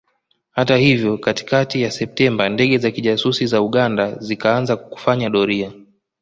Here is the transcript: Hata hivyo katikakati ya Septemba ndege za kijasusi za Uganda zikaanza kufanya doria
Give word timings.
Hata 0.51 0.77
hivyo 0.77 1.17
katikakati 1.17 1.81
ya 1.81 1.91
Septemba 1.91 2.49
ndege 2.49 2.77
za 2.77 2.91
kijasusi 2.91 3.45
za 3.47 3.61
Uganda 3.61 4.15
zikaanza 4.19 4.75
kufanya 4.77 5.29
doria 5.29 5.71